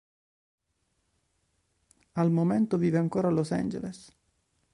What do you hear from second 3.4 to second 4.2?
Angeles.